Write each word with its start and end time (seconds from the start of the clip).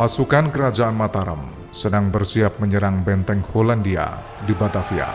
Pasukan 0.00 0.48
kerajaan 0.48 0.96
Mataram 0.96 1.68
sedang 1.76 2.08
bersiap 2.08 2.56
menyerang 2.56 3.04
benteng 3.04 3.44
Hollandia 3.52 4.16
di 4.48 4.56
Batavia. 4.56 5.12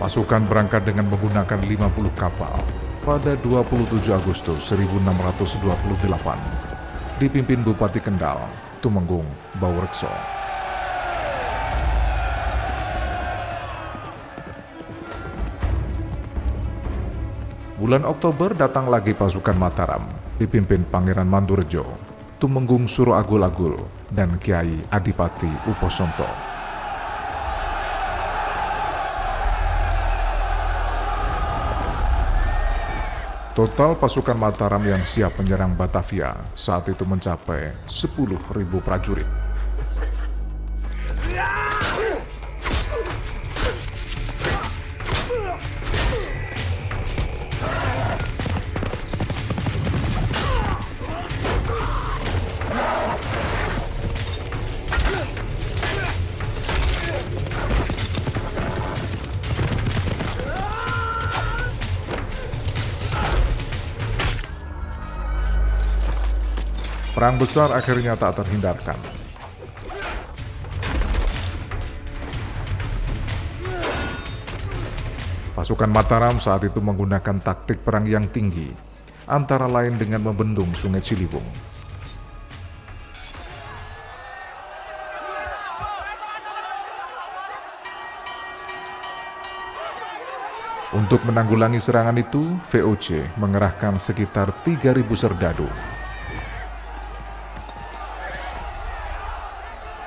Pasukan 0.00 0.48
berangkat 0.48 0.88
dengan 0.88 1.12
menggunakan 1.12 1.60
50 1.68 1.84
kapal 2.16 2.56
pada 3.04 3.36
27 3.44 4.08
Agustus 4.08 4.72
1628 4.72 5.20
dipimpin 7.20 7.60
Bupati 7.60 8.00
Kendal, 8.00 8.40
Tumenggung, 8.80 9.28
Baurekso. 9.60 10.08
Bulan 17.84 18.08
Oktober 18.08 18.56
datang 18.56 18.88
lagi 18.88 19.12
pasukan 19.12 19.60
Mataram, 19.60 20.08
dipimpin 20.40 20.88
Pangeran 20.88 21.28
Mandurjo, 21.28 21.84
Tumenggung 22.40 22.88
Suro 22.88 23.12
Agul-Agul, 23.12 23.76
dan 24.08 24.40
Kiai 24.40 24.88
Adipati 24.88 25.52
Uposonto. 25.68 26.24
Total 33.52 33.92
pasukan 34.00 34.38
Mataram 34.40 34.80
yang 34.80 35.04
siap 35.04 35.36
menyerang 35.36 35.76
Batavia 35.76 36.40
saat 36.56 36.88
itu 36.88 37.04
mencapai 37.04 37.68
10.000 37.84 38.40
prajurit. 38.80 39.43
Perang 67.24 67.40
besar 67.40 67.72
akhirnya 67.72 68.20
tak 68.20 68.36
terhindarkan. 68.36 69.00
Pasukan 75.56 75.88
Mataram 75.88 76.36
saat 76.36 76.68
itu 76.68 76.84
menggunakan 76.84 77.40
taktik 77.40 77.80
perang 77.80 78.04
yang 78.04 78.28
tinggi, 78.28 78.68
antara 79.24 79.64
lain 79.64 79.96
dengan 79.96 80.20
membendung 80.20 80.68
Sungai 80.76 81.00
Ciliwung. 81.00 81.48
Untuk 90.92 91.24
menanggulangi 91.24 91.80
serangan 91.80 92.20
itu, 92.20 92.60
VOC 92.68 93.40
mengerahkan 93.40 93.96
sekitar 93.96 94.52
3.000 94.60 95.08
serdadu 95.16 95.93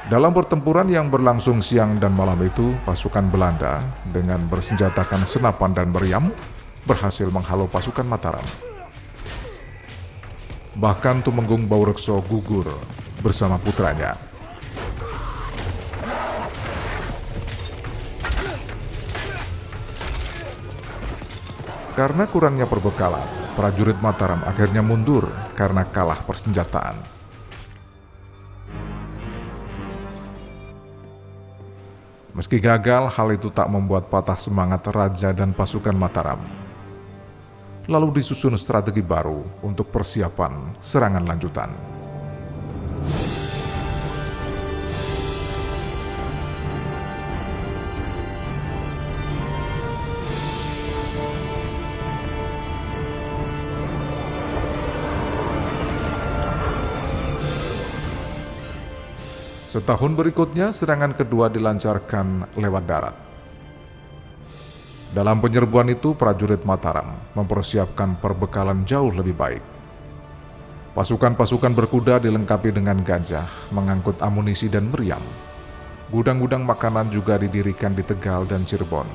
Dalam 0.07 0.31
pertempuran 0.31 0.87
yang 0.87 1.11
berlangsung 1.11 1.59
siang 1.59 1.99
dan 1.99 2.15
malam 2.15 2.39
itu, 2.39 2.71
pasukan 2.87 3.27
Belanda 3.27 3.83
dengan 4.07 4.39
bersenjatakan 4.47 5.27
senapan 5.27 5.75
dan 5.75 5.91
meriam 5.91 6.31
berhasil 6.87 7.27
menghalau 7.27 7.67
pasukan 7.67 8.07
Mataram. 8.07 8.47
Bahkan 10.79 11.27
Tumenggung 11.27 11.67
Baurekso 11.67 12.23
gugur 12.23 12.71
bersama 13.19 13.59
putranya. 13.59 14.15
Karena 21.99 22.23
kurangnya 22.31 22.63
perbekalan, 22.63 23.27
prajurit 23.59 23.99
Mataram 23.99 24.39
akhirnya 24.47 24.79
mundur 24.79 25.27
karena 25.59 25.83
kalah 25.83 26.23
persenjataan. 26.23 27.16
Meski 32.37 32.61
gagal, 32.61 33.09
hal 33.17 33.33
itu 33.33 33.49
tak 33.49 33.65
membuat 33.65 34.13
patah 34.13 34.37
semangat 34.37 34.85
raja 34.93 35.33
dan 35.33 35.57
pasukan 35.57 35.97
Mataram. 35.97 36.37
Lalu 37.89 38.21
disusun 38.21 38.53
strategi 38.61 39.01
baru 39.01 39.41
untuk 39.65 39.89
persiapan 39.89 40.77
serangan 40.77 41.25
lanjutan. 41.25 41.96
Setahun 59.67 60.15
berikutnya, 60.15 60.71
serangan 60.71 61.11
kedua 61.11 61.51
dilancarkan 61.51 62.55
lewat 62.55 62.83
darat. 62.87 63.15
Dalam 65.11 65.43
penyerbuan 65.43 65.91
itu, 65.91 66.15
prajurit 66.15 66.63
Mataram 66.63 67.19
mempersiapkan 67.35 68.15
perbekalan 68.15 68.87
jauh 68.87 69.11
lebih 69.11 69.35
baik. 69.35 69.63
Pasukan-pasukan 70.95 71.75
berkuda 71.75 72.23
dilengkapi 72.23 72.71
dengan 72.71 73.03
gajah, 73.03 73.45
mengangkut 73.75 74.23
amunisi 74.23 74.71
dan 74.71 74.87
meriam. 74.87 75.21
Gudang-gudang 76.15 76.63
makanan 76.63 77.11
juga 77.11 77.35
didirikan 77.35 77.91
di 77.91 78.07
Tegal 78.07 78.47
dan 78.47 78.63
Cirebon. 78.63 79.05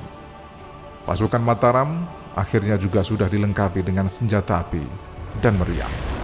Pasukan 1.09 1.41
Mataram 1.41 2.05
akhirnya 2.37 2.77
juga 2.77 3.01
sudah 3.01 3.25
dilengkapi 3.25 3.81
dengan 3.81 4.05
senjata 4.05 4.61
api 4.61 4.85
dan 5.41 5.57
meriam. 5.57 6.22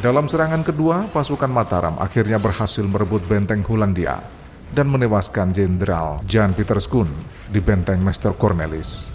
Dalam 0.00 0.32
serangan 0.32 0.64
kedua, 0.64 1.12
pasukan 1.12 1.52
Mataram 1.52 2.00
akhirnya 2.00 2.40
berhasil 2.40 2.80
merebut 2.80 3.20
benteng 3.28 3.60
Hollandia 3.68 4.24
dan 4.72 4.88
menewaskan 4.88 5.52
Jenderal 5.52 6.24
Jan 6.24 6.56
Pieterskun 6.56 7.04
di 7.52 7.60
benteng 7.60 8.00
Master 8.00 8.32
Cornelis. 8.32 9.12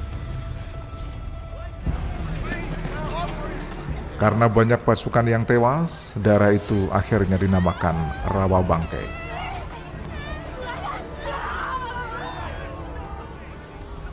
Karena 4.22 4.46
banyak 4.46 4.86
pasukan 4.86 5.26
yang 5.26 5.42
tewas, 5.42 6.14
daerah 6.22 6.54
itu 6.54 6.86
akhirnya 6.94 7.42
dinamakan 7.42 7.98
Rawa 8.30 8.62
Bangkai. 8.62 9.10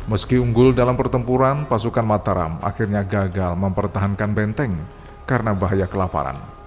Meski 0.08 0.40
unggul 0.40 0.72
dalam 0.72 0.96
pertempuran, 0.96 1.69
pasukan 1.69 2.08
Mataram 2.08 2.56
akhirnya 2.64 3.04
gagal 3.04 3.60
mempertahankan 3.60 4.32
benteng 4.32 4.72
karena 5.28 5.52
bahaya 5.52 5.84
kelaparan. 5.84 6.61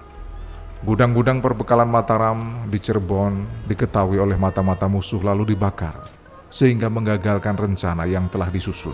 Gudang-gudang 0.84 1.40
perbekalan 1.40 1.88
Mataram 1.88 2.68
di 2.68 2.76
Cirebon 2.76 3.64
diketahui 3.64 4.20
oleh 4.20 4.36
mata-mata 4.36 4.84
musuh 4.84 5.24
lalu 5.24 5.56
dibakar, 5.56 6.04
sehingga 6.52 6.92
menggagalkan 6.92 7.56
rencana 7.56 8.04
yang 8.04 8.28
telah 8.28 8.52
disusun. 8.52 8.92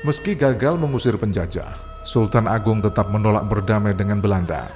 Meski 0.00 0.32
gagal 0.32 0.80
mengusir 0.80 1.20
penjajah, 1.20 1.76
Sultan 2.08 2.48
Agung 2.48 2.80
tetap 2.80 3.12
menolak 3.12 3.44
berdamai 3.52 3.92
dengan 3.92 4.16
Belanda. 4.16 4.72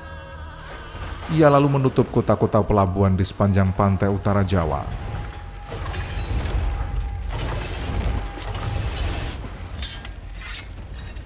Ia 1.33 1.49
lalu 1.49 1.81
menutup 1.81 2.13
kota-kota 2.13 2.61
pelabuhan 2.61 3.17
di 3.17 3.25
sepanjang 3.25 3.73
pantai 3.73 4.13
utara 4.13 4.45
Jawa 4.45 5.04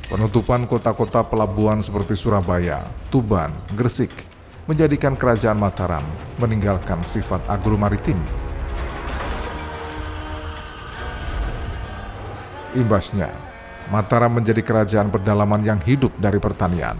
Penutupan 0.08 0.64
kota-kota 0.64 1.20
pelabuhan 1.20 1.84
seperti 1.84 2.16
Surabaya, 2.16 2.80
Tuban, 3.12 3.52
Gresik 3.76 4.08
menjadikan 4.64 5.12
kerajaan 5.12 5.60
Mataram 5.60 6.00
meninggalkan 6.40 7.04
sifat 7.04 7.44
agro-maritim. 7.44 8.16
Imbasnya, 12.72 13.28
Mataram 13.92 14.32
menjadi 14.32 14.64
kerajaan 14.64 15.12
pedalaman 15.12 15.60
yang 15.60 15.80
hidup 15.84 16.16
dari 16.16 16.40
pertanian. 16.40 16.96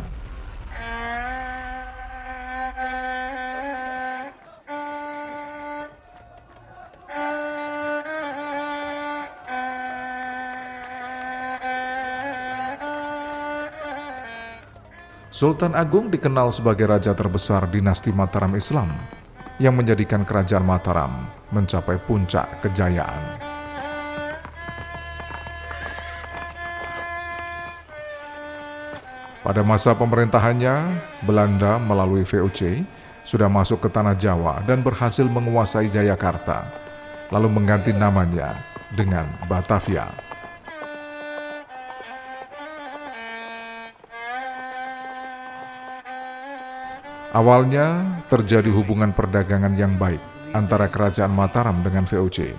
Sultan 15.38 15.70
Agung 15.78 16.10
dikenal 16.10 16.50
sebagai 16.50 16.90
raja 16.90 17.14
terbesar 17.14 17.70
dinasti 17.70 18.10
Mataram 18.10 18.58
Islam 18.58 18.90
yang 19.62 19.70
menjadikan 19.78 20.26
kerajaan 20.26 20.66
Mataram 20.66 21.30
mencapai 21.54 21.94
puncak 22.02 22.58
kejayaan. 22.58 23.38
Pada 29.46 29.62
masa 29.62 29.94
pemerintahannya, 29.94 31.06
Belanda 31.22 31.78
melalui 31.78 32.26
VOC 32.26 32.82
sudah 33.22 33.46
masuk 33.46 33.86
ke 33.86 33.94
tanah 33.94 34.18
Jawa 34.18 34.66
dan 34.66 34.82
berhasil 34.82 35.22
menguasai 35.22 35.86
Jayakarta, 35.86 36.66
lalu 37.30 37.46
mengganti 37.46 37.94
namanya 37.94 38.58
dengan 38.90 39.30
Batavia. 39.46 40.27
Awalnya 47.38 48.18
terjadi 48.26 48.66
hubungan 48.74 49.14
perdagangan 49.14 49.78
yang 49.78 49.94
baik 49.94 50.18
antara 50.50 50.90
kerajaan 50.90 51.30
Mataram 51.30 51.86
dengan 51.86 52.02
VOC. 52.02 52.50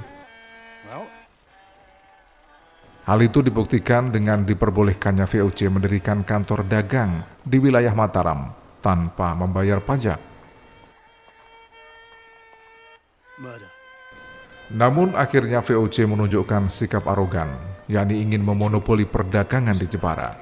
Hal 3.03 3.19
itu 3.19 3.43
dibuktikan 3.43 4.07
dengan 4.07 4.47
diperbolehkannya 4.47 5.27
VOC 5.27 5.67
mendirikan 5.67 6.23
kantor 6.23 6.63
dagang 6.63 7.27
di 7.43 7.59
wilayah 7.59 7.91
Mataram 7.91 8.55
tanpa 8.79 9.35
membayar 9.35 9.83
pajak. 9.83 10.15
Namun 14.71 15.11
akhirnya 15.11 15.59
VOC 15.59 16.07
menunjukkan 16.07 16.71
sikap 16.71 17.03
arogan, 17.03 17.51
yakni 17.91 18.23
ingin 18.23 18.47
memonopoli 18.47 19.03
perdagangan 19.03 19.75
di 19.75 19.91
Jepara. 19.91 20.39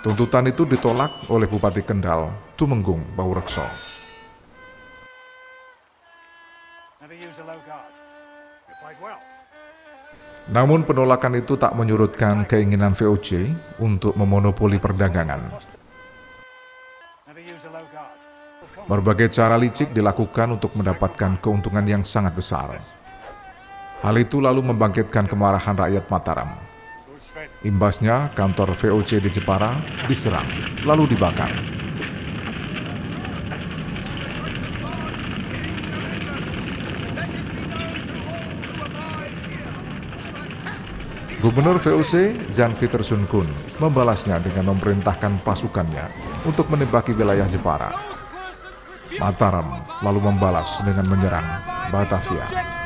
Tuntutan 0.00 0.48
itu 0.48 0.64
ditolak 0.64 1.28
oleh 1.28 1.44
Bupati 1.44 1.84
Kendal, 1.84 2.32
Tumenggung 2.56 3.04
Baurekso. 3.12 3.68
Namun 10.48 10.88
penolakan 10.88 11.44
itu 11.44 11.60
tak 11.60 11.76
menyurutkan 11.76 12.48
keinginan 12.48 12.96
VOC 12.96 13.52
untuk 13.76 14.16
memonopoli 14.16 14.80
perdagangan. 14.80 15.52
Berbagai 18.88 19.28
cara 19.28 19.60
licik 19.60 19.92
dilakukan 19.92 20.56
untuk 20.56 20.72
mendapatkan 20.80 21.36
keuntungan 21.44 21.84
yang 21.84 22.00
sangat 22.00 22.32
besar. 22.32 22.80
Hal 24.00 24.16
itu 24.16 24.40
lalu 24.40 24.64
membangkitkan 24.64 25.28
kemarahan 25.28 25.76
rakyat 25.76 26.08
Mataram. 26.08 26.69
Imbasnya, 27.62 28.34
kantor 28.34 28.74
VOC 28.74 29.22
di 29.22 29.30
Jepara 29.30 29.78
diserang, 30.10 30.48
lalu 30.82 31.14
dibakar. 31.14 31.52
Gubernur 41.40 41.80
VOC 41.80 42.36
Zanvi 42.52 42.84
Sun 43.00 43.24
Kun 43.24 43.48
membalasnya 43.80 44.36
dengan 44.44 44.76
memerintahkan 44.76 45.40
pasukannya 45.40 46.04
untuk 46.44 46.68
menembaki 46.68 47.16
wilayah 47.16 47.48
Jepara. 47.48 47.96
Mataram 49.16 49.80
lalu 50.04 50.20
membalas 50.20 50.80
dengan 50.84 51.08
menyerang 51.08 51.48
Batavia. 51.88 52.79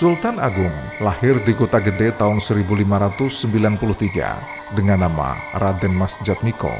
Sultan 0.00 0.40
Agung 0.40 0.72
lahir 1.04 1.44
di 1.44 1.52
Kota 1.52 1.76
Gede 1.76 2.08
tahun 2.16 2.40
1593 2.40 4.72
dengan 4.72 5.04
nama 5.04 5.36
Raden 5.60 5.92
Mas 5.92 6.16
Jatmiko. 6.24 6.72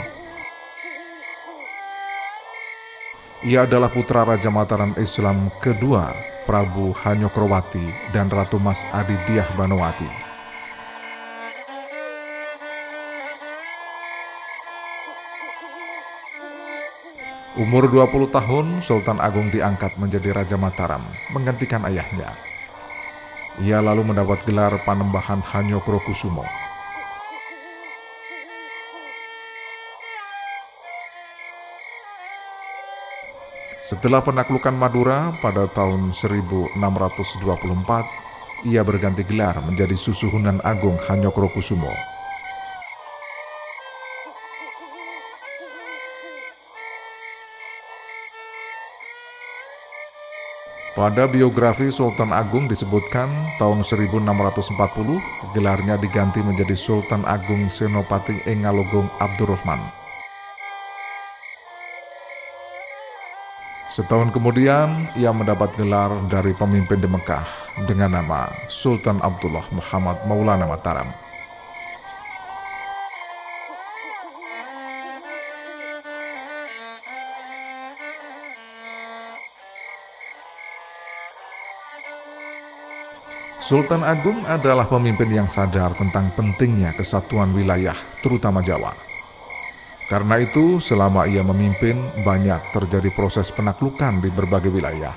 Ia 3.45 3.69
adalah 3.69 3.93
putra 3.93 4.25
Raja 4.25 4.49
Mataram 4.49 4.97
Islam 4.97 5.53
kedua 5.61 6.17
Prabu 6.49 6.97
Hanyokrowati 6.97 7.93
dan 8.17 8.33
Ratu 8.33 8.57
Mas 8.57 8.89
Adidiah 8.89 9.45
Banowati. 9.53 10.09
Umur 17.61 17.85
20 17.85 18.33
tahun, 18.33 18.81
Sultan 18.81 19.21
Agung 19.21 19.53
diangkat 19.53 20.01
menjadi 20.01 20.33
Raja 20.33 20.57
Mataram, 20.57 21.05
menggantikan 21.37 21.85
ayahnya, 21.85 22.33
ia 23.61 23.85
lalu 23.85 24.09
mendapat 24.09 24.41
gelar 24.49 24.73
Panembahan 24.89 25.45
Hanyokrokusumo. 25.45 26.45
Setelah 33.85 34.23
penaklukan 34.23 34.73
Madura 34.73 35.35
pada 35.43 35.67
tahun 35.67 36.15
1624, 36.15 36.79
ia 38.71 38.87
berganti 38.87 39.27
gelar 39.27 39.59
menjadi 39.67 39.99
Susuhunan 39.99 40.63
Agung 40.63 40.97
Hanyokrokusumo. 40.97 42.10
Pada 51.01 51.25
biografi 51.25 51.89
Sultan 51.89 52.29
Agung 52.29 52.69
disebutkan 52.69 53.33
tahun 53.57 53.89
1640 53.89 55.57
gelarnya 55.57 55.97
diganti 55.97 56.45
menjadi 56.45 56.77
Sultan 56.77 57.25
Agung 57.25 57.73
Senopati 57.73 58.45
Engalogong 58.45 59.09
Abdurrahman. 59.17 59.81
Setahun 63.89 64.29
kemudian 64.29 65.09
ia 65.17 65.33
mendapat 65.33 65.73
gelar 65.81 66.13
dari 66.29 66.53
pemimpin 66.53 67.01
di 67.01 67.09
Mekah 67.09 67.49
dengan 67.89 68.21
nama 68.21 68.53
Sultan 68.69 69.25
Abdullah 69.25 69.65
Muhammad 69.73 70.21
Maulana 70.29 70.69
Mataram. 70.69 71.09
Sultan 83.71 84.03
Agung 84.03 84.43
adalah 84.51 84.83
pemimpin 84.83 85.31
yang 85.31 85.47
sadar 85.47 85.95
tentang 85.95 86.35
pentingnya 86.35 86.91
kesatuan 86.91 87.55
wilayah, 87.55 87.95
terutama 88.19 88.59
Jawa. 88.67 88.91
Karena 90.11 90.43
itu, 90.43 90.83
selama 90.83 91.31
ia 91.31 91.47
memimpin, 91.47 92.03
banyak 92.27 92.59
terjadi 92.75 93.15
proses 93.15 93.47
penaklukan 93.55 94.19
di 94.19 94.27
berbagai 94.27 94.75
wilayah. 94.75 95.15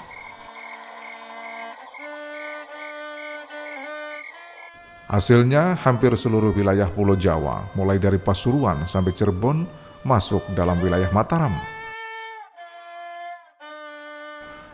Hasilnya, 5.10 5.74
hampir 5.82 6.14
seluruh 6.14 6.54
wilayah 6.54 6.94
Pulau 6.94 7.18
Jawa, 7.18 7.74
mulai 7.74 7.98
dari 7.98 8.22
Pasuruan 8.22 8.86
sampai 8.86 9.18
Cirebon, 9.18 9.66
masuk 10.06 10.46
dalam 10.54 10.78
wilayah 10.78 11.10
Mataram. 11.10 11.58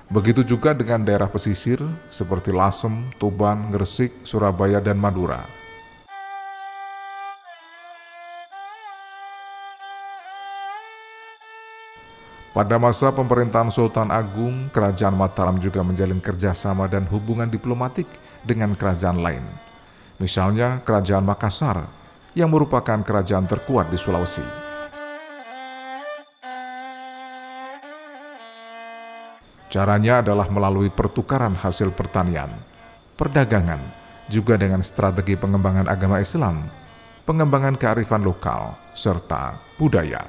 Begitu 0.10 0.42
juga 0.42 0.74
dengan 0.74 1.06
daerah 1.06 1.30
pesisir 1.30 1.78
seperti 2.10 2.50
Lasem, 2.50 3.13
Tuban, 3.22 3.70
Gresik, 3.70 4.25
Surabaya, 4.25 4.82
dan 4.82 4.98
Madura. 4.98 5.46
Pada 12.50 12.82
masa 12.82 13.13
pemerintahan 13.13 13.70
Sultan 13.70 14.10
Agung, 14.10 14.74
Kerajaan 14.74 15.13
Mataram 15.13 15.62
juga 15.62 15.86
menjalin 15.86 16.18
kerjasama 16.18 16.89
dan 16.89 17.06
hubungan 17.13 17.46
diplomatik 17.46 18.10
dengan 18.42 18.74
kerajaan 18.74 19.22
lain. 19.22 19.46
Misalnya 20.18 20.82
Kerajaan 20.82 21.24
Makassar, 21.24 21.86
yang 22.34 22.50
merupakan 22.50 22.98
kerajaan 23.06 23.46
terkuat 23.46 23.94
di 23.94 24.01
Sulawesi. 24.01 24.59
Caranya 29.70 30.26
adalah 30.26 30.50
melalui 30.50 30.90
pertukaran 30.90 31.54
hasil 31.54 31.94
pertanian, 31.94 32.50
perdagangan, 33.14 33.78
juga 34.26 34.58
dengan 34.58 34.82
strategi 34.82 35.38
pengembangan 35.38 35.86
agama 35.86 36.18
Islam, 36.18 36.66
pengembangan 37.30 37.78
kearifan 37.78 38.26
lokal, 38.26 38.74
serta 38.98 39.62
budaya. 39.78 40.26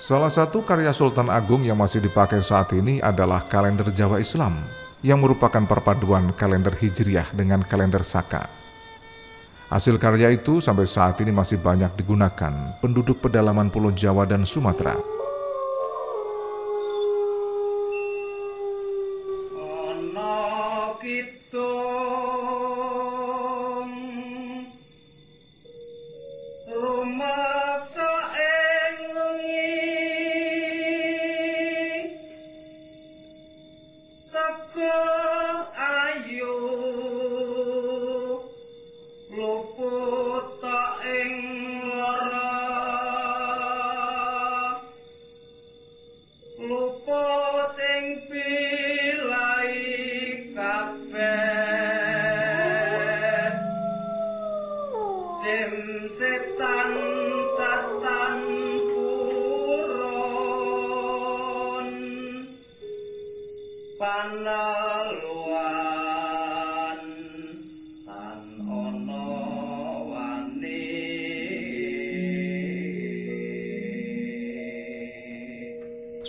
Salah 0.00 0.32
satu 0.32 0.64
karya 0.64 0.92
Sultan 0.96 1.28
Agung 1.28 1.68
yang 1.68 1.76
masih 1.76 2.00
dipakai 2.00 2.40
saat 2.40 2.72
ini 2.72 3.04
adalah 3.04 3.44
kalender 3.44 3.92
Jawa 3.92 4.24
Islam 4.24 4.83
yang 5.04 5.20
merupakan 5.20 5.60
perpaduan 5.68 6.32
kalender 6.32 6.72
Hijriah 6.72 7.28
dengan 7.36 7.60
kalender 7.60 8.00
Saka. 8.00 8.48
Hasil 9.68 10.00
karya 10.00 10.32
itu 10.32 10.64
sampai 10.64 10.88
saat 10.88 11.20
ini 11.20 11.28
masih 11.28 11.60
banyak 11.60 11.92
digunakan 11.92 12.80
penduduk 12.80 13.20
pedalaman 13.20 13.68
Pulau 13.68 13.92
Jawa 13.92 14.24
dan 14.24 14.48
Sumatera. 14.48 14.96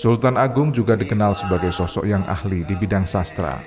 Sultan 0.06 0.38
Agung 0.38 0.70
juga 0.70 0.94
dikenal 0.94 1.34
sebagai 1.34 1.74
sosok 1.74 2.06
yang 2.06 2.22
ahli 2.30 2.62
di 2.62 2.78
bidang 2.78 3.10
sastra. 3.10 3.58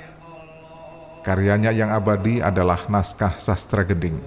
Karyanya 1.26 1.74
yang 1.74 1.90
abadi 1.90 2.38
adalah 2.38 2.86
naskah 2.86 3.34
sastra 3.42 3.82
gending. 3.82 4.22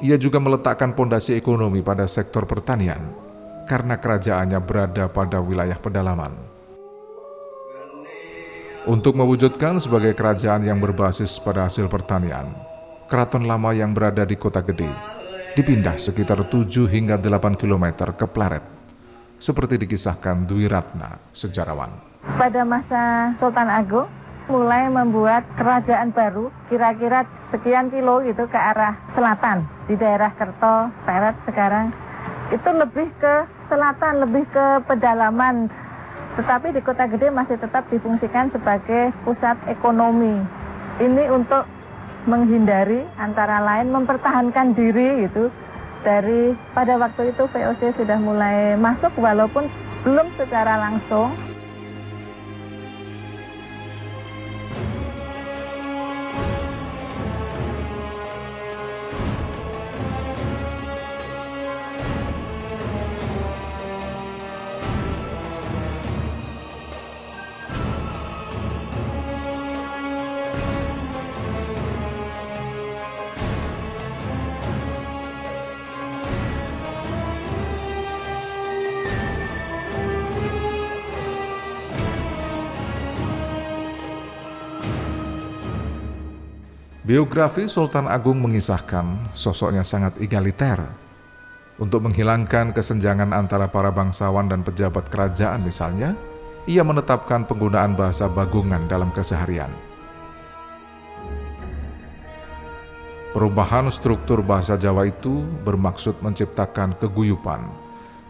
Ia 0.00 0.16
juga 0.16 0.40
meletakkan 0.40 0.96
pondasi 0.96 1.36
ekonomi 1.36 1.84
pada 1.84 2.08
sektor 2.08 2.48
pertanian 2.48 3.04
karena 3.68 4.00
kerajaannya 4.00 4.64
berada 4.64 5.12
pada 5.12 5.44
wilayah 5.44 5.76
pedalaman. 5.76 6.32
Untuk 8.88 9.12
mewujudkan 9.12 9.76
sebagai 9.76 10.16
kerajaan 10.16 10.64
yang 10.64 10.80
berbasis 10.80 11.36
pada 11.36 11.68
hasil 11.68 11.84
pertanian, 11.92 12.48
keraton 13.12 13.44
lama 13.44 13.76
yang 13.76 13.92
berada 13.92 14.24
di 14.24 14.40
kota 14.40 14.64
gede 14.64 14.88
dipindah 15.52 16.00
sekitar 16.00 16.48
7 16.48 16.88
hingga 16.88 17.20
8 17.20 17.60
km 17.60 18.08
ke 18.16 18.24
Plaret 18.24 18.79
seperti 19.40 19.80
dikisahkan 19.80 20.44
Dwi 20.44 20.68
Ratna, 20.68 21.16
sejarawan. 21.32 21.88
Pada 22.36 22.62
masa 22.68 23.32
Sultan 23.40 23.72
Agung, 23.72 24.06
mulai 24.52 24.92
membuat 24.92 25.48
kerajaan 25.56 26.12
baru 26.12 26.52
kira-kira 26.68 27.24
sekian 27.48 27.88
kilo 27.88 28.20
gitu 28.20 28.44
ke 28.50 28.58
arah 28.58 28.98
selatan 29.16 29.64
di 29.88 29.96
daerah 29.96 30.34
Kerto, 30.36 30.92
Peret 31.08 31.38
sekarang 31.48 31.94
itu 32.50 32.70
lebih 32.74 33.08
ke 33.22 33.46
selatan, 33.70 34.26
lebih 34.26 34.44
ke 34.50 34.82
pedalaman. 34.84 35.70
Tetapi 36.34 36.74
di 36.74 36.82
kota 36.82 37.06
gede 37.06 37.30
masih 37.30 37.56
tetap 37.62 37.86
difungsikan 37.90 38.50
sebagai 38.50 39.14
pusat 39.22 39.54
ekonomi. 39.70 40.34
Ini 40.98 41.30
untuk 41.30 41.62
menghindari 42.26 43.06
antara 43.16 43.62
lain 43.62 43.94
mempertahankan 43.94 44.76
diri 44.76 45.24
gitu 45.30 45.48
dari 46.00 46.56
pada 46.72 46.96
waktu 46.96 47.32
itu 47.32 47.44
VOC 47.44 47.96
sudah 47.96 48.18
mulai 48.20 48.74
masuk 48.76 49.12
walaupun 49.20 49.68
belum 50.04 50.32
secara 50.40 50.80
langsung 50.80 51.49
Biografi 87.10 87.66
Sultan 87.66 88.06
Agung 88.06 88.38
mengisahkan 88.38 89.34
sosoknya 89.34 89.82
sangat 89.82 90.14
egaliter. 90.22 90.78
Untuk 91.74 92.06
menghilangkan 92.06 92.70
kesenjangan 92.70 93.34
antara 93.34 93.66
para 93.66 93.90
bangsawan 93.90 94.46
dan 94.46 94.62
pejabat 94.62 95.10
kerajaan 95.10 95.66
misalnya, 95.66 96.14
ia 96.70 96.86
menetapkan 96.86 97.42
penggunaan 97.50 97.98
bahasa 97.98 98.30
bagungan 98.30 98.86
dalam 98.86 99.10
keseharian. 99.10 99.74
Perubahan 103.34 103.90
struktur 103.90 104.38
bahasa 104.46 104.78
Jawa 104.78 105.10
itu 105.10 105.42
bermaksud 105.66 106.22
menciptakan 106.22 106.94
keguyupan, 106.94 107.66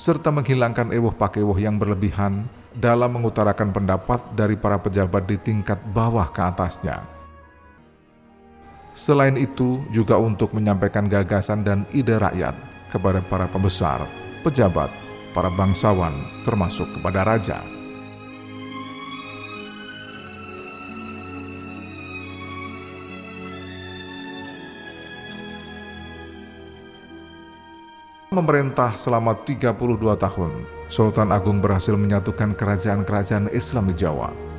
serta 0.01 0.33
menghilangkan 0.33 0.89
ewuh 0.97 1.13
pakewuh 1.13 1.61
yang 1.61 1.77
berlebihan 1.77 2.49
dalam 2.73 3.13
mengutarakan 3.13 3.77
pendapat 3.77 4.25
dari 4.33 4.57
para 4.57 4.81
pejabat 4.81 5.29
di 5.29 5.37
tingkat 5.37 5.77
bawah 5.93 6.33
ke 6.33 6.41
atasnya. 6.41 7.20
Selain 8.91 9.39
itu, 9.39 9.79
juga 9.95 10.19
untuk 10.19 10.51
menyampaikan 10.51 11.07
gagasan 11.07 11.63
dan 11.63 11.87
ide 11.95 12.19
rakyat 12.19 12.59
kepada 12.91 13.23
para 13.23 13.47
pembesar, 13.47 14.03
pejabat, 14.43 14.91
para 15.31 15.47
bangsawan, 15.55 16.11
termasuk 16.43 16.91
kepada 16.99 17.23
raja. 17.23 17.63
Memerintah 28.31 28.95
selama 28.95 29.35
32 29.43 29.75
tahun, 30.15 30.67
Sultan 30.87 31.35
Agung 31.35 31.59
berhasil 31.59 31.95
menyatukan 31.95 32.55
kerajaan-kerajaan 32.55 33.51
Islam 33.55 33.91
di 33.91 33.95
Jawa 33.99 34.50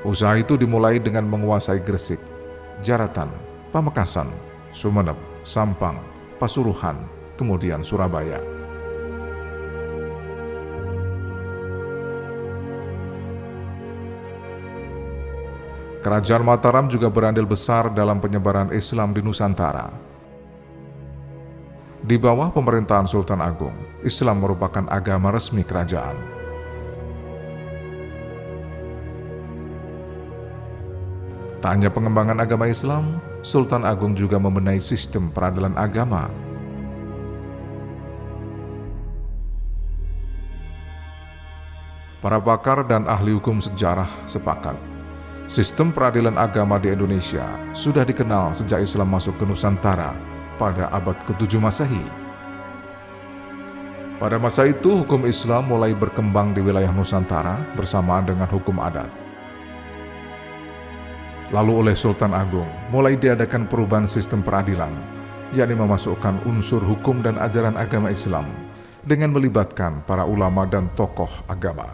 Usaha 0.00 0.32
itu 0.40 0.56
dimulai 0.56 0.96
dengan 0.96 1.28
menguasai 1.28 1.84
Gresik, 1.84 2.16
Jaratan, 2.80 3.28
Pamekasan, 3.68 4.32
Sumeneb, 4.72 5.16
Sampang, 5.44 6.00
Pasuruan, 6.40 7.04
kemudian 7.36 7.84
Surabaya. 7.84 8.40
Kerajaan 16.00 16.48
Mataram 16.48 16.88
juga 16.88 17.12
berandil 17.12 17.44
besar 17.44 17.92
dalam 17.92 18.24
penyebaran 18.24 18.72
Islam 18.72 19.12
di 19.12 19.20
Nusantara. 19.20 19.92
Di 22.00 22.16
bawah 22.16 22.48
pemerintahan 22.48 23.04
Sultan 23.04 23.44
Agung, 23.44 23.76
Islam 24.00 24.40
merupakan 24.40 24.88
agama 24.88 25.28
resmi 25.28 25.60
kerajaan. 25.60 26.39
Tak 31.60 31.76
hanya 31.76 31.92
pengembangan 31.92 32.40
agama 32.40 32.72
Islam, 32.72 33.20
Sultan 33.44 33.84
Agung 33.84 34.16
juga 34.16 34.40
membenahi 34.40 34.80
sistem 34.80 35.28
peradilan 35.28 35.76
agama. 35.76 36.32
Para 42.24 42.40
pakar 42.40 42.88
dan 42.88 43.04
ahli 43.04 43.36
hukum 43.36 43.60
sejarah 43.60 44.08
sepakat, 44.24 44.72
sistem 45.44 45.92
peradilan 45.92 46.40
agama 46.40 46.80
di 46.80 46.96
Indonesia 46.96 47.44
sudah 47.76 48.08
dikenal 48.08 48.56
sejak 48.56 48.80
Islam 48.80 49.12
masuk 49.12 49.36
ke 49.36 49.44
Nusantara 49.44 50.16
pada 50.56 50.88
abad 50.88 51.16
ke-7 51.28 51.60
Masehi. 51.60 52.04
Pada 54.16 54.40
masa 54.40 54.64
itu, 54.64 55.04
hukum 55.04 55.28
Islam 55.28 55.68
mulai 55.68 55.92
berkembang 55.92 56.56
di 56.56 56.64
wilayah 56.64 56.92
Nusantara 56.92 57.60
bersamaan 57.76 58.24
dengan 58.24 58.48
hukum 58.48 58.80
adat. 58.80 59.29
Lalu 61.50 61.72
oleh 61.82 61.94
Sultan 61.98 62.30
Agung 62.30 62.70
mulai 62.94 63.18
diadakan 63.18 63.66
perubahan 63.66 64.06
sistem 64.06 64.38
peradilan 64.38 65.20
yakni 65.50 65.74
memasukkan 65.74 66.46
unsur 66.46 66.78
hukum 66.78 67.22
dan 67.26 67.34
ajaran 67.42 67.74
agama 67.74 68.14
Islam 68.14 68.46
dengan 69.02 69.34
melibatkan 69.34 70.06
para 70.06 70.22
ulama 70.22 70.62
dan 70.62 70.86
tokoh 70.94 71.30
agama. 71.50 71.90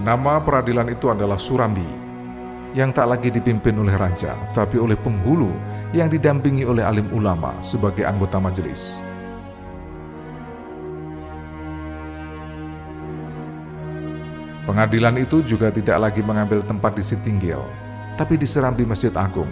Nama 0.00 0.40
peradilan 0.40 0.88
itu 0.88 1.12
adalah 1.12 1.36
Surambi, 1.36 1.84
yang 2.72 2.88
tak 2.88 3.04
lagi 3.04 3.28
dipimpin 3.28 3.76
oleh 3.76 3.92
raja, 4.00 4.32
tapi 4.56 4.80
oleh 4.80 4.96
penghulu 4.96 5.52
yang 5.92 6.08
didampingi 6.08 6.64
oleh 6.64 6.80
alim 6.80 7.04
ulama 7.12 7.52
sebagai 7.60 8.08
anggota 8.08 8.40
majelis. 8.40 9.09
Pengadilan 14.70 15.18
itu 15.18 15.42
juga 15.42 15.74
tidak 15.74 15.98
lagi 15.98 16.22
mengambil 16.22 16.62
tempat 16.62 16.94
di 16.94 17.02
Sitinggil, 17.02 17.58
tapi 18.14 18.38
di 18.38 18.46
Serambi 18.46 18.86
Masjid 18.86 19.10
Agung. 19.18 19.50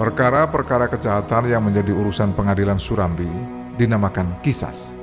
Perkara-perkara 0.00 0.88
kejahatan 0.88 1.52
yang 1.52 1.60
menjadi 1.60 1.92
urusan 1.92 2.32
pengadilan 2.32 2.80
Surambi 2.80 3.28
dinamakan 3.76 4.40
kisas. 4.40 4.96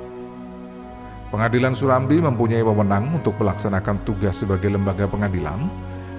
Pengadilan 1.29 1.77
Surambi 1.77 2.17
mempunyai 2.17 2.65
wewenang 2.65 3.21
untuk 3.21 3.37
melaksanakan 3.37 4.01
tugas 4.09 4.41
sebagai 4.41 4.73
lembaga 4.73 5.05
pengadilan 5.05 5.69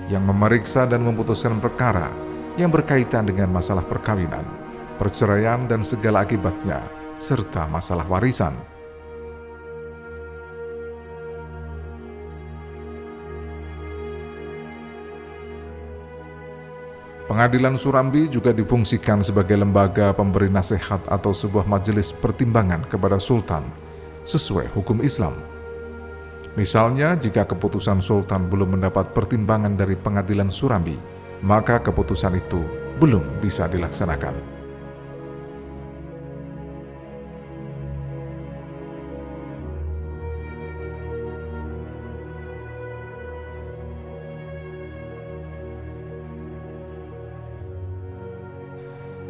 yang 0.06 0.22
memeriksa 0.22 0.86
dan 0.86 1.02
memutuskan 1.02 1.58
perkara 1.58 2.06
yang 2.54 2.70
berkaitan 2.70 3.26
dengan 3.26 3.50
masalah 3.50 3.82
perkawinan, 3.82 4.46
perceraian 4.94 5.66
dan 5.66 5.82
segala 5.82 6.22
akibatnya, 6.22 6.86
serta 7.18 7.66
masalah 7.66 8.06
warisan. 8.06 8.54
Pengadilan 17.30 17.78
Surambi 17.78 18.26
juga 18.26 18.50
difungsikan 18.50 19.22
sebagai 19.22 19.54
lembaga 19.54 20.10
pemberi 20.10 20.50
nasihat 20.50 20.98
atau 21.06 21.30
sebuah 21.30 21.62
majelis 21.62 22.10
pertimbangan 22.10 22.82
kepada 22.90 23.22
Sultan 23.22 23.62
sesuai 24.26 24.74
hukum 24.74 24.98
Islam. 24.98 25.38
Misalnya, 26.58 27.14
jika 27.14 27.46
keputusan 27.46 28.02
sultan 28.02 28.50
belum 28.50 28.74
mendapat 28.74 29.14
pertimbangan 29.14 29.78
dari 29.78 29.94
pengadilan 29.94 30.50
Surambi, 30.50 30.98
maka 31.46 31.78
keputusan 31.78 32.34
itu 32.34 32.66
belum 32.98 33.22
bisa 33.38 33.70
dilaksanakan. 33.70 34.59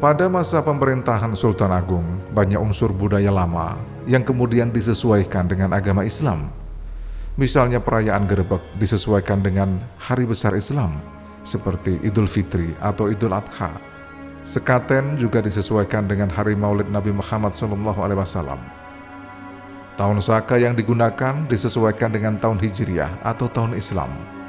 Pada 0.01 0.33
masa 0.33 0.65
pemerintahan 0.65 1.37
Sultan 1.37 1.77
Agung, 1.77 2.25
banyak 2.33 2.57
unsur 2.57 2.89
budaya 2.89 3.29
lama 3.29 3.77
yang 4.09 4.25
kemudian 4.25 4.73
disesuaikan 4.73 5.45
dengan 5.45 5.77
agama 5.77 6.09
Islam. 6.09 6.49
Misalnya 7.37 7.85
perayaan 7.85 8.25
gerebek 8.25 8.65
disesuaikan 8.81 9.45
dengan 9.45 9.77
hari 10.01 10.25
besar 10.25 10.57
Islam, 10.57 11.05
seperti 11.45 12.01
Idul 12.01 12.33
Fitri 12.33 12.73
atau 12.81 13.13
Idul 13.13 13.37
Adha. 13.37 13.77
Sekaten 14.41 15.21
juga 15.21 15.45
disesuaikan 15.45 16.09
dengan 16.09 16.33
hari 16.33 16.57
maulid 16.57 16.89
Nabi 16.89 17.13
Muhammad 17.13 17.53
SAW. 17.53 18.57
Tahun 20.01 20.19
Saka 20.25 20.57
yang 20.57 20.73
digunakan 20.73 21.45
disesuaikan 21.45 22.09
dengan 22.09 22.41
tahun 22.41 22.57
Hijriah 22.57 23.21
atau 23.21 23.53
tahun 23.53 23.77
Islam. 23.77 24.40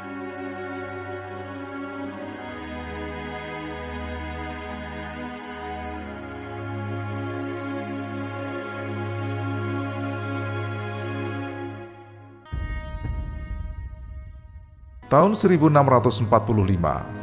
Tahun 15.11 15.35
1645, 15.35 16.31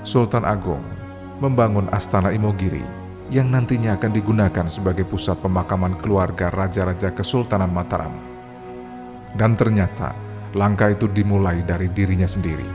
Sultan 0.04 0.44
Agung 0.44 0.84
membangun 1.40 1.88
Astana 1.88 2.36
Imogiri 2.36 2.84
yang 3.32 3.48
nantinya 3.48 3.96
akan 3.96 4.12
digunakan 4.12 4.68
sebagai 4.68 5.08
pusat 5.08 5.40
pemakaman 5.40 5.96
keluarga 5.96 6.52
raja-raja 6.52 7.16
Kesultanan 7.16 7.72
Mataram. 7.72 8.12
Dan 9.32 9.56
ternyata, 9.56 10.12
langkah 10.52 10.92
itu 10.92 11.08
dimulai 11.08 11.64
dari 11.64 11.88
dirinya 11.88 12.28
sendiri. 12.28 12.68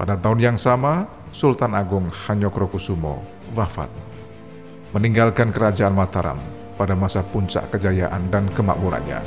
Pada 0.00 0.16
tahun 0.16 0.40
yang 0.40 0.56
sama, 0.56 1.04
Sultan 1.28 1.76
Agung 1.76 2.08
Hanyokrokusumo 2.08 3.41
wafat, 3.52 3.88
meninggalkan 4.96 5.52
kerajaan 5.52 5.92
Mataram 5.92 6.40
pada 6.76 6.96
masa 6.96 7.20
puncak 7.22 7.68
kejayaan 7.72 8.32
dan 8.32 8.48
kemakmurannya. 8.56 9.20